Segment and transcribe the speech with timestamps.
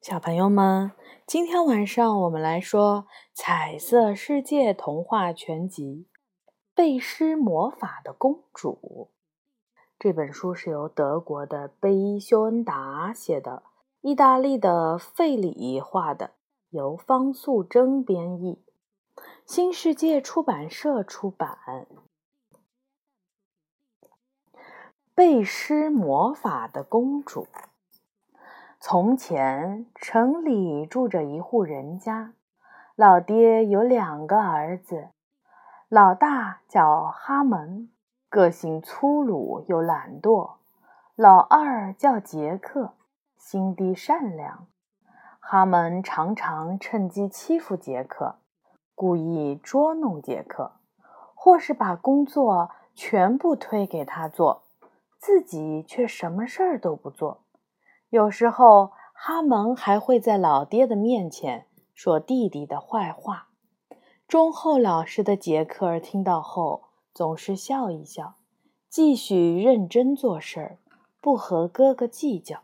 [0.00, 0.92] 小朋友们，
[1.26, 6.06] 今天晚上我们来说《彩色世界童话全集》
[6.74, 9.10] 《背诗魔法的公主》。
[9.98, 13.62] 这本书是由德国的贝伊修恩达写的，
[14.00, 16.30] 意大利的费里画的，
[16.70, 18.58] 由方素珍编译，
[19.44, 21.86] 新世界出版社出版。
[25.14, 27.46] 背诗魔法的公主。
[28.82, 32.32] 从前，城里住着一户人家，
[32.96, 35.10] 老爹有两个儿子，
[35.90, 37.90] 老大叫哈门，
[38.30, 40.52] 个性粗鲁又懒惰；
[41.14, 42.94] 老二叫杰克，
[43.36, 44.66] 心地善良。
[45.38, 48.36] 哈门常常趁机欺负杰克，
[48.94, 50.72] 故意捉弄杰克，
[51.34, 54.62] 或是把工作全部推给他做，
[55.18, 57.42] 自己却什么事儿都不做。
[58.10, 63.50] 有时候，哈蒙还会在老爹的面前说弟弟的坏话。
[64.26, 66.82] 忠厚老实的杰克听到后，
[67.14, 68.34] 总是笑一笑，
[68.88, 70.78] 继续认真做事儿，
[71.20, 72.62] 不和哥哥计较。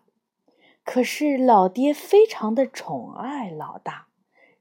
[0.85, 4.09] 可是老爹非常的宠爱老大，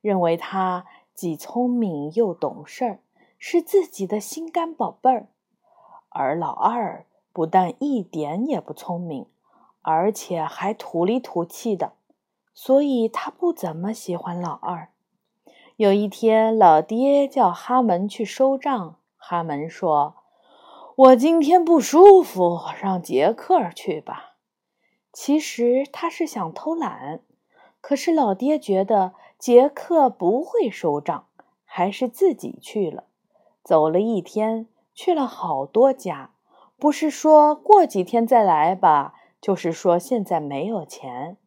[0.01, 2.99] 认为他既聪明又懂事儿，
[3.39, 5.29] 是自己的心肝宝贝儿。
[6.09, 9.25] 而老二不但一点也不聪明。
[9.87, 11.93] 而且还土里土气的，
[12.55, 14.89] 所以他不怎么喜欢老二。
[15.75, 20.15] 有一天，老爹叫哈门去收账，哈门说
[20.97, 24.37] ：“我今天不舒服，让杰克去吧。”
[25.13, 27.19] 其实他是想偷懒，
[27.79, 31.27] 可是老爹觉得杰克不会收账，
[31.63, 33.03] 还是自己去了。
[33.63, 36.31] 走了一天，去了好多家，
[36.79, 39.13] 不是说过几天再来吧？
[39.45, 41.37] 就是说，现在没有钱，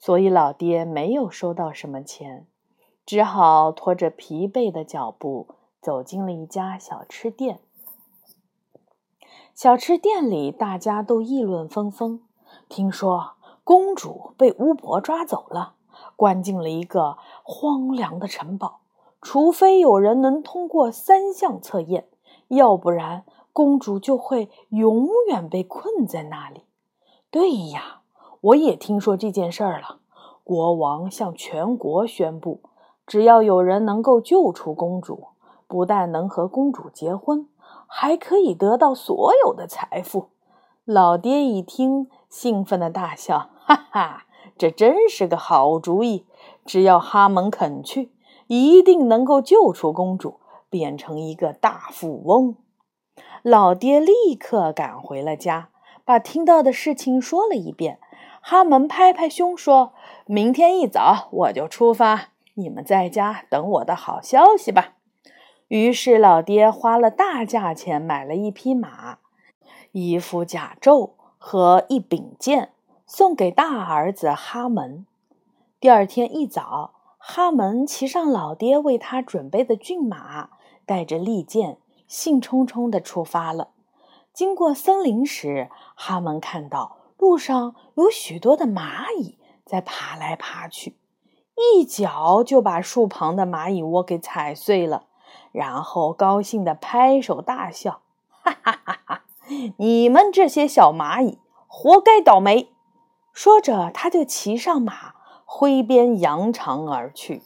[0.00, 2.48] 所以老爹没有收到什么钱，
[3.04, 5.46] 只好拖着疲惫的脚步
[5.80, 7.60] 走进了一家小吃店。
[9.54, 12.20] 小吃店里大家都议论纷纷，
[12.68, 15.74] 听说公主被巫婆抓走了，
[16.16, 18.80] 关进了一个荒凉的城堡，
[19.22, 22.08] 除非有人能通过三项测验，
[22.48, 26.62] 要不然公主就会永远被困在那里。
[27.30, 28.00] 对呀，
[28.40, 29.98] 我也听说这件事儿了。
[30.42, 32.60] 国王向全国宣布，
[33.06, 35.28] 只要有人能够救出公主，
[35.66, 37.48] 不但能和公主结婚，
[37.86, 40.28] 还可以得到所有的财富。
[40.84, 44.26] 老爹一听，兴奋的大笑：“哈哈，
[44.56, 46.24] 这真是个好主意！
[46.64, 48.12] 只要哈蒙肯去，
[48.46, 50.38] 一定能够救出公主，
[50.70, 52.54] 变成一个大富翁。”
[53.42, 55.70] 老爹立刻赶回了家。
[56.06, 57.98] 把听到的事情说了一遍，
[58.40, 59.92] 哈门拍拍胸说
[60.24, 64.92] ：“明天一早我就出发，你们在家等我的好消息吧。”
[65.66, 69.18] 于是老爹花了大价钱买了一匹马、
[69.90, 72.70] 一副甲胄和一柄剑，
[73.04, 75.04] 送给大儿子哈门。
[75.80, 80.50] 第二天一早，哈门骑上老爹为他准备的骏马，
[80.86, 83.70] 带着利剑，兴冲冲地出发了。
[84.36, 90.94] 经过森林时，哈蒙看到路上有许多的蚂蚁在爬来爬去，
[91.54, 95.04] 一脚就把树旁的蚂蚁窝给踩碎了，
[95.52, 98.02] 然后高兴地拍手大笑
[98.44, 99.22] ：“哈哈哈哈！
[99.78, 102.68] 你们这些小蚂蚁，活该倒霉！”
[103.32, 105.14] 说着，他就骑上马，
[105.46, 107.42] 挥鞭扬长而去。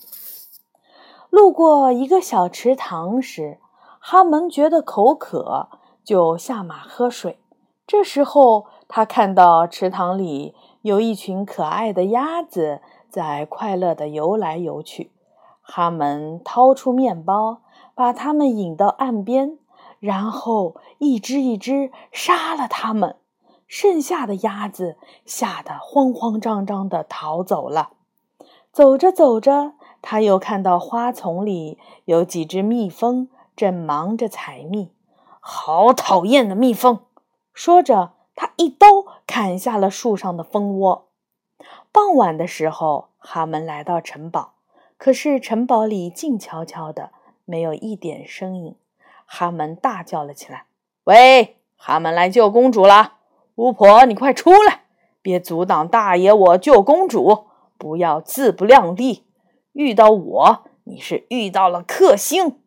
[1.30, 3.60] 路过一个小池塘时，
[4.00, 5.68] 哈蒙觉得口渴。
[6.10, 7.38] 就下马喝水。
[7.86, 15.12] 这时候，他看到池塘里有一群可爱的鸭子在快乐地游来游去。
[15.60, 17.60] 哈门掏出面包，
[17.94, 19.56] 把它们引到岸边，
[20.00, 23.14] 然后一只一只杀了它们。
[23.68, 27.90] 剩下的鸭子吓得慌慌张张地逃走了。
[28.72, 34.90] 走着走着，他又看到花丛里有几只蜜蜂正忙着采蜜。
[35.42, 37.00] 好讨厌的蜜蜂！
[37.54, 38.86] 说着，他一刀
[39.26, 41.08] 砍下了树上的蜂窝。
[41.90, 44.52] 傍晚的时候，哈门来到城堡，
[44.98, 47.10] 可是城堡里静悄悄的，
[47.46, 48.76] 没有一点声音。
[49.24, 50.66] 哈门大叫了起来
[51.04, 53.14] ：“喂，哈门来救公主了！
[53.54, 54.82] 巫婆，你快出来，
[55.22, 57.46] 别阻挡大爷我救公主！
[57.78, 59.24] 不要自不量力，
[59.72, 62.60] 遇到我，你是遇到了克星。”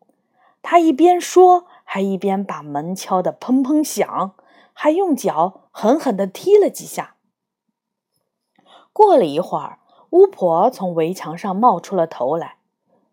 [0.60, 1.66] 他一边说。
[1.94, 4.34] 还一边把门敲得砰砰响，
[4.72, 7.14] 还用脚狠狠地踢了几下。
[8.92, 9.78] 过了一会儿，
[10.10, 12.56] 巫婆从围墙上冒出了头来，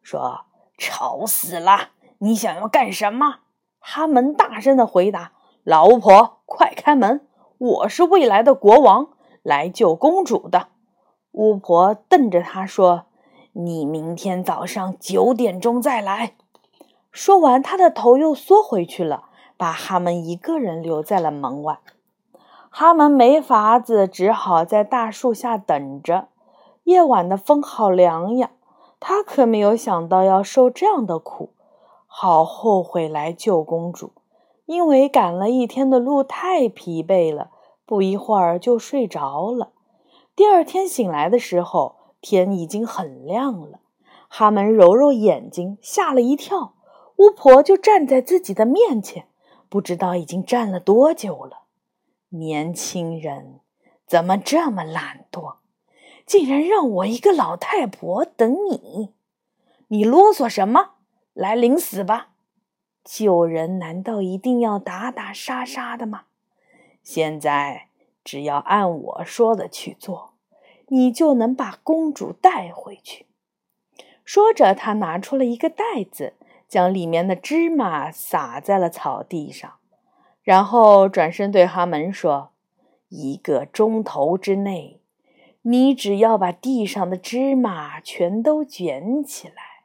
[0.01, 0.45] 说
[0.79, 1.89] ：“吵死了！
[2.17, 3.41] 你想要干什么？”
[3.77, 5.33] 哈门大声的回答
[5.63, 7.27] ：“老巫婆，快开门！
[7.59, 9.09] 我是未来的国王，
[9.43, 10.69] 来救公主的。”
[11.33, 13.05] 巫婆瞪着他说
[13.53, 16.33] ：“你明天早上九点钟再来。”
[17.11, 19.25] 说完，他的头又缩回去了，
[19.57, 21.79] 把哈门一个人留在了门外。
[22.69, 26.29] 哈门没法子，只好在大树下等着。
[26.83, 28.51] 夜晚的风好凉呀，
[28.99, 31.49] 他可没有想到要受这样的苦。
[32.07, 34.11] 好后悔来救公主，
[34.65, 37.49] 因为赶了一天的路太疲惫了，
[37.85, 39.69] 不一会儿就睡着了。
[40.35, 43.79] 第二天醒来的时候，天已经很亮了。
[44.27, 46.73] 哈门揉揉眼睛，吓了一跳，
[47.21, 49.27] 巫婆就站在自己的面前，
[49.69, 51.65] 不知道已经站了多久了。
[52.29, 53.59] 年轻人，
[54.07, 55.57] 怎么这么懒惰，
[56.25, 59.13] 竟然让我一个老太婆等你？
[59.89, 60.95] 你啰嗦什么？
[61.33, 62.29] 来领死吧！
[63.03, 66.23] 救人难道一定要打打杀杀的吗？
[67.03, 67.89] 现在
[68.23, 70.33] 只要按我说的去做，
[70.87, 73.27] 你就能把公主带回去。
[74.25, 76.33] 说着，他拿出了一个袋子，
[76.71, 79.73] 将里面的芝麻撒在了草地上，
[80.41, 82.53] 然后转身对哈门说
[83.11, 85.01] ：“一个钟头之内，
[85.63, 89.83] 你只要把地上的芝麻全都卷起来。”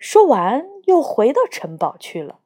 [0.00, 2.38] 说完，又回到城堡去了。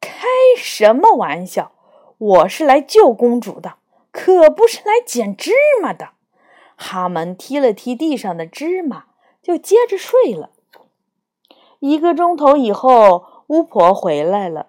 [0.00, 0.24] 开
[0.56, 1.72] 什么玩笑！
[2.16, 3.74] 我是来救公主的，
[4.10, 5.50] 可不是来捡芝
[5.82, 6.12] 麻的。
[6.74, 9.08] 哈门踢了踢地上的芝麻，
[9.42, 10.52] 就接着睡了。
[11.86, 14.68] 一个钟头以后，巫婆回来了，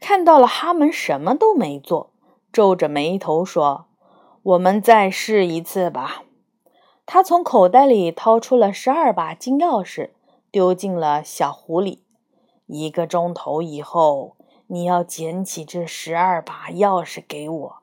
[0.00, 2.14] 看到了哈门什么都没做，
[2.50, 3.88] 皱着眉头说
[4.42, 6.22] ：“我们再试一次吧。”
[7.04, 10.12] 他从口袋里掏出了十二把金钥匙，
[10.50, 12.02] 丢进了小壶里。
[12.64, 14.38] 一个钟头以后，
[14.68, 17.82] 你要捡起这十二把钥匙给我。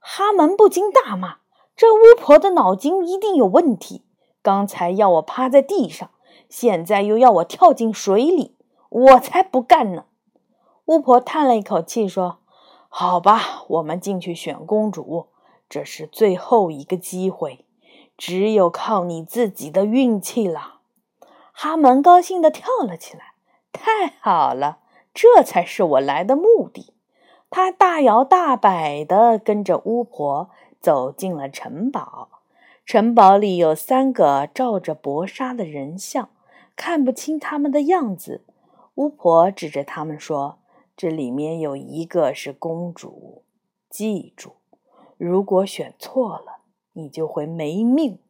[0.00, 1.36] 哈门不禁大骂
[1.76, 4.04] ：“这巫婆的脑筋一定有问题！
[4.42, 6.10] 刚才要我趴在地上，
[6.48, 8.56] 现在又要我跳进水里，
[8.88, 10.04] 我才不干呢！”
[10.86, 12.38] 巫婆叹了一口气说
[12.88, 15.26] ：“好吧，我们进去选公主，
[15.68, 17.64] 这是最后一个机会。”
[18.18, 20.76] 只有靠你自己的运气了，
[21.52, 23.34] 哈门高兴地跳了起来。
[23.72, 24.78] 太好了，
[25.12, 26.94] 这才是我来的目的。
[27.50, 30.48] 他大摇大摆地跟着巫婆
[30.80, 32.35] 走进了城堡。
[32.86, 36.28] 城堡里有三个罩着薄纱的人像，
[36.76, 38.44] 看不清他们的样子。
[38.94, 40.60] 巫婆指着他们说
[40.96, 43.42] ：“这里面有一个是公主，
[43.90, 44.52] 记住，
[45.16, 46.58] 如果选错了。”
[46.94, 48.20] 你就会没命！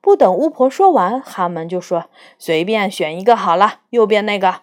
[0.00, 2.06] 不等巫婆说完，哈门就说
[2.38, 4.60] ：“随便选一个好了。”右边那个。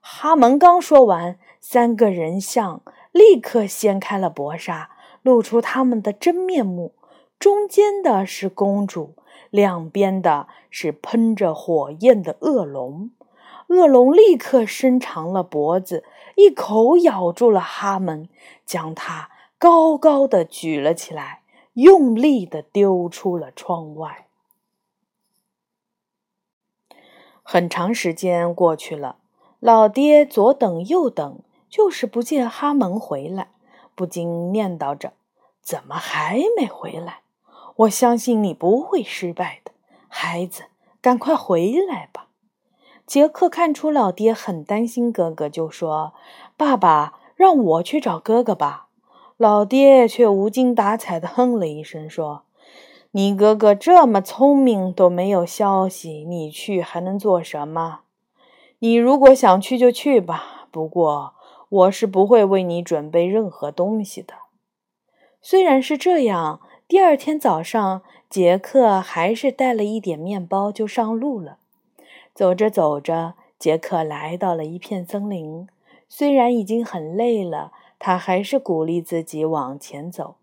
[0.00, 2.80] 哈门刚说完，三个人像
[3.12, 4.90] 立刻掀开了薄纱，
[5.22, 6.94] 露出他们的真面目。
[7.40, 9.14] 中间的是公主，
[9.48, 13.10] 两边的是喷着火焰的恶龙。
[13.68, 16.04] 恶龙立刻伸长了脖子，
[16.36, 18.28] 一口咬住了哈门，
[18.66, 21.40] 将他高高的举了起来。
[21.74, 24.26] 用力的丢出了窗外。
[27.42, 29.16] 很长时间过去了，
[29.60, 31.38] 老爹左等右等，
[31.70, 33.52] 就是不见哈门回来，
[33.94, 35.14] 不禁念叨着
[35.62, 37.22] ：“怎么还没回来？
[37.80, 39.72] 我相信你不会失败的，
[40.08, 40.64] 孩子，
[41.00, 42.28] 赶快回来吧。”
[43.06, 46.12] 杰克看出老爹很担心哥哥，就说
[46.56, 48.88] ：“爸爸，让我去找哥哥吧。”
[49.36, 52.42] 老爹却无精打采地哼了一声，说
[53.12, 58.00] ：“你哥哥这么聪明，都没有消息，你去还能做什么？
[58.80, 61.34] 你如果想去就去吧，不过
[61.70, 64.34] 我是不会为你准备任何东西的。”
[65.40, 71.58] 虽然是这样，第二天早上，杰克还是带了一点面包就上路了。
[72.34, 75.68] 走着走着，杰克来到了一片森林，
[76.08, 77.70] 虽然已经很累了。
[78.00, 80.34] 他还是鼓励自己往前走。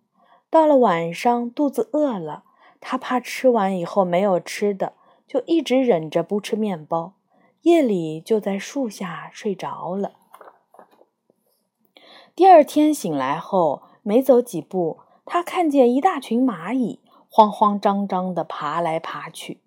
[0.50, 2.46] 到了晚上，肚子饿了，
[2.80, 4.94] 他怕吃完以后没有吃的，
[5.28, 7.12] 就一直忍着不吃面包。
[7.64, 10.14] 夜里就在树下睡着了。
[12.34, 15.00] 第二天醒来后，没走几步，
[15.30, 19.62] 他看见一大群蚂蚁慌慌张张地爬来爬去。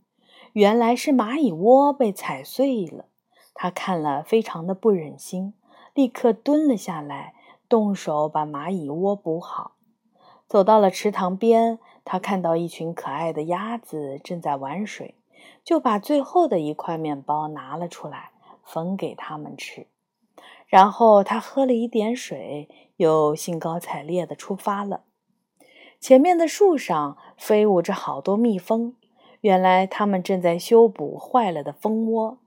[0.55, 3.05] 原来是蚂蚁窝被踩碎了。
[3.53, 5.53] 他看了，非常的不忍心，
[5.93, 7.35] 立刻蹲了下来。
[7.69, 9.73] 动手把蚂蚁窝补好，
[10.49, 15.15] 走到了池塘边，他看到一群可爱的鸭子正在玩水，
[15.63, 18.31] 就把最后的一块面包拿了出来，
[18.65, 19.87] 分给他们吃。
[20.67, 25.03] 然后他喝了一点水，又兴高采烈地出发了。
[26.01, 28.95] 前面的树上飞舞着好多蜜蜂，
[29.43, 32.39] 原来他们正在修补坏了的蜂窝。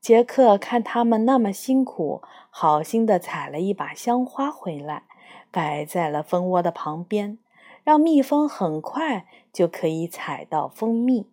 [0.00, 2.20] 杰克看他们那么辛苦，
[2.50, 5.04] 好心的采了一把香花回来，
[5.52, 7.38] 摆在了蜂窝的旁边，
[7.84, 11.26] 让蜜蜂很快就可以采到蜂蜜。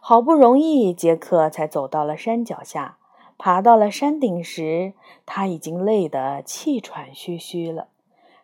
[0.00, 2.96] 好不容易，杰克才走到了山脚下。
[3.38, 4.92] 爬到了山顶时，
[5.24, 7.88] 他已经累得气喘吁吁了。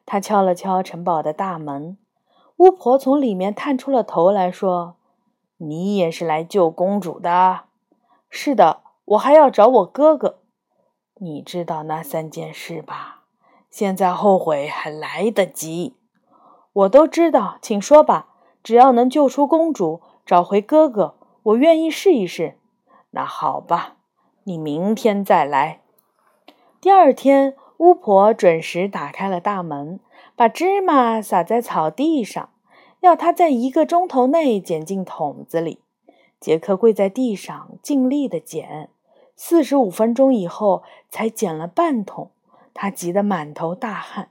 [0.07, 1.99] 他敲了敲城堡的大门，
[2.59, 4.95] 巫婆从里面探出了头来说
[5.59, 7.65] ：“你也是来救公主的
[8.31, 10.39] ？”“是的，我还要找我哥哥。
[11.19, 13.25] ”“你知道那三件事吧？
[13.69, 15.97] 现在后悔还来得及。
[16.73, 18.29] ”“我都知道，请说吧。
[18.63, 22.59] 只要能救出公主，找回哥哥，我愿意试一试。
[23.11, 23.97] ”“那好吧，
[24.45, 25.81] 你明天再来。”
[26.81, 27.57] 第二天。
[27.79, 30.01] 巫婆准时打开了大门，
[30.35, 32.49] 把芝麻撒在草地上，
[33.01, 35.81] 要他在一个钟头内捡进桶子里。
[36.41, 38.91] 杰克跪在地上，尽力地捡，
[39.35, 42.31] 四十五分钟以后才捡了半桶。
[42.73, 44.29] 他急得满头大汗。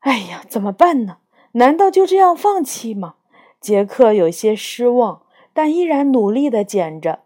[0.00, 1.18] 哎呀，怎么办呢？
[1.52, 3.14] 难道就这样放弃吗？
[3.60, 7.20] 杰克有些失望，但依然努力地捡着。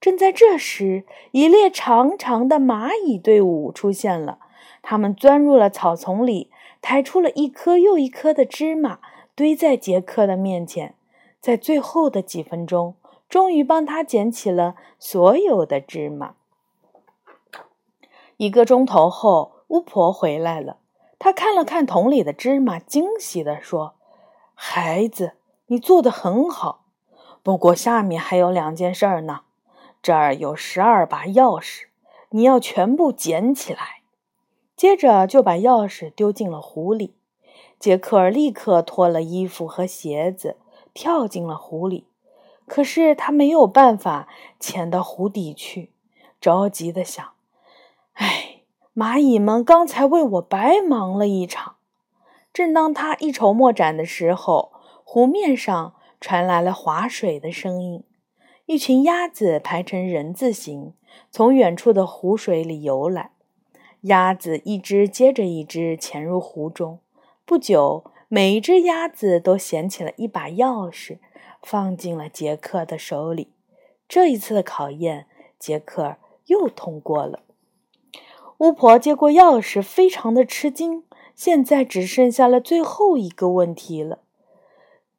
[0.00, 4.38] 正在这时，一列长长的蚂蚁队伍出现了。
[4.82, 6.50] 他们钻入了草丛里，
[6.82, 8.98] 抬出了一颗又一颗的芝麻，
[9.34, 10.96] 堆在杰克的面前。
[11.40, 12.94] 在最后的几分钟，
[13.28, 16.34] 终于帮他捡起了所有的芝麻。
[18.36, 20.78] 一个钟头后，巫婆回来了。
[21.18, 23.94] 她看了看桶里的芝麻，惊喜地说
[24.54, 25.34] ：“孩子，
[25.66, 26.84] 你做的很好。
[27.42, 29.42] 不过下面还有两件事儿呢。
[30.02, 31.84] 这儿有十二把钥匙，
[32.30, 34.01] 你要全部捡起来。”
[34.82, 37.14] 接着就把钥匙丢进了湖里。
[37.78, 40.56] 杰克立刻脱了衣服和鞋子，
[40.92, 42.08] 跳进了湖里。
[42.66, 44.26] 可是他没有办法
[44.58, 45.92] 潜到湖底去，
[46.40, 47.24] 着急地想
[48.14, 48.62] ：“哎，
[48.92, 51.76] 蚂蚁们刚才为我白忙了一场。”
[52.52, 54.72] 正当他一筹莫展的时候，
[55.04, 58.02] 湖面上传来了划水的声音。
[58.66, 60.94] 一群鸭子排成人字形，
[61.30, 63.30] 从远处的湖水里游来。
[64.02, 66.98] 鸭子一只接着一只潜入湖中，
[67.44, 71.18] 不久，每一只鸭子都捡起了一把钥匙，
[71.62, 73.48] 放进了杰克的手里。
[74.08, 76.16] 这一次的考验，杰克
[76.46, 77.44] 又通过了。
[78.58, 81.04] 巫婆接过钥匙，非常的吃惊。
[81.36, 84.18] 现在只剩下了最后一个问题了。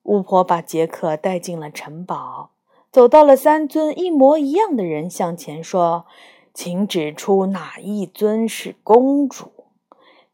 [0.03, 2.51] 巫婆把杰克带进了城堡，
[2.91, 6.05] 走到了三尊一模一样的人向前，说。
[6.53, 9.51] 请指出哪一尊是公主？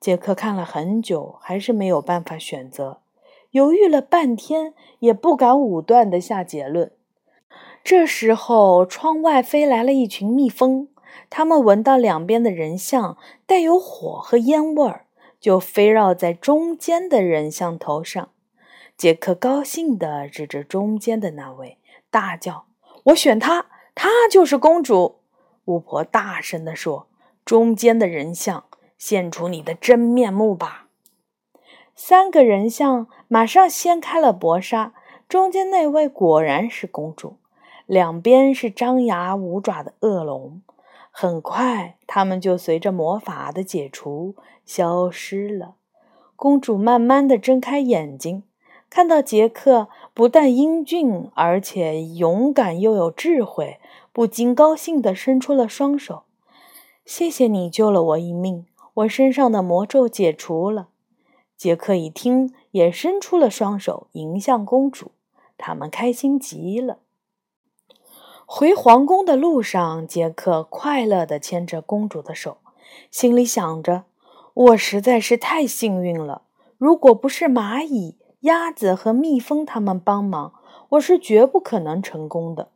[0.01, 2.99] 杰克看了很久，还是没有办法选择，
[3.51, 6.91] 犹豫了半天，也不敢武断的下结论。
[7.85, 10.89] 这时候，窗外飞来了一群蜜蜂，
[11.29, 15.05] 它们闻到两边的人像带有火和烟味儿，
[15.39, 18.29] 就飞绕在中间的人像头上。
[18.97, 21.77] 杰克高兴地指着中间的那位，
[22.11, 22.65] 大叫
[23.05, 25.18] ：“我选她，她就是公主！”
[25.69, 27.05] 巫婆大声地说
[27.45, 28.63] ：“中间的人像，
[28.97, 30.88] 现出你的真面目吧！”
[31.95, 34.93] 三个人像马上掀开了薄纱，
[35.27, 37.35] 中间那位果然是公主，
[37.85, 40.63] 两边是张牙舞爪的恶龙。
[41.11, 44.35] 很快，他们就随着魔法的解除
[44.65, 45.75] 消失了。
[46.35, 48.43] 公主慢慢地睁开眼睛，
[48.89, 53.79] 看到杰克不但英俊，而且勇敢又有智慧。
[54.19, 56.23] 不禁高兴地伸出了双手，
[57.05, 60.89] 谢谢你救了我一命，我身上的魔咒解除了。
[61.55, 65.11] 杰克一听，也伸出了双手迎向公主，
[65.57, 66.97] 他们开心极了。
[68.45, 72.57] 回皇宫的路上，杰克快乐地牵着公主的手，
[73.09, 74.03] 心里想着：
[74.53, 76.41] 我实在是太幸运了，
[76.77, 80.55] 如果不是蚂蚁、鸭子和蜜蜂他们帮忙，
[80.89, 82.71] 我是绝不可能成功的。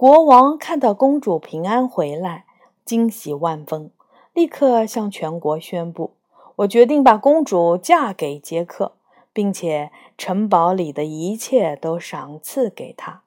[0.00, 2.46] 国王看到公主平安回来，
[2.86, 3.90] 惊喜万分，
[4.32, 6.14] 立刻向全国宣布
[6.56, 8.92] ：“我决定把公主嫁给杰克，
[9.34, 13.24] 并且城堡里的一切都赏赐给他。”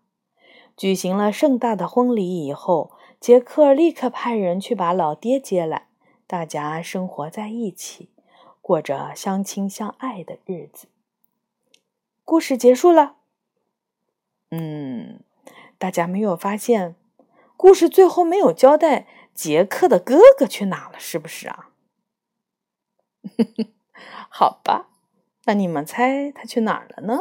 [0.75, 2.89] 举行了盛大的婚礼以后，
[3.20, 5.86] 杰克立刻派人去把老爹接来，
[6.25, 8.10] 大家生活在一起，
[8.63, 10.88] 过着相亲相爱的日子。
[12.25, 13.18] 故事结束了。
[14.50, 15.20] 嗯，
[15.84, 16.96] 大家没有发现，
[17.58, 21.72] 故事最后没有交代杰克的哥哥去哪了，是不是啊？
[24.32, 24.88] 好吧，
[25.44, 27.20] 那你们猜他去哪儿了呢？